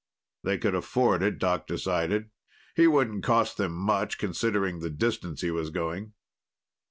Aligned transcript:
They 0.43 0.57
could 0.57 0.73
afford 0.73 1.21
it, 1.21 1.37
Doc 1.37 1.67
decided. 1.67 2.31
He 2.75 2.87
wouldn't 2.87 3.23
cost 3.23 3.57
them 3.57 3.73
much, 3.73 4.17
considering 4.17 4.79
the 4.79 4.89
distance 4.89 5.41
he 5.41 5.51
was 5.51 5.69
going. 5.69 6.13